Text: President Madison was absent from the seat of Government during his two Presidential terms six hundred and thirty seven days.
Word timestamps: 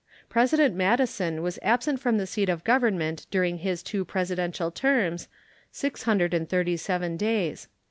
President 0.29 0.73
Madison 0.73 1.43
was 1.43 1.59
absent 1.61 1.99
from 1.99 2.17
the 2.17 2.25
seat 2.25 2.49
of 2.49 2.63
Government 2.63 3.27
during 3.29 3.59
his 3.59 3.83
two 3.83 4.03
Presidential 4.03 4.71
terms 4.71 5.27
six 5.71 6.01
hundred 6.01 6.33
and 6.33 6.49
thirty 6.49 6.75
seven 6.75 7.17
days. 7.17 7.67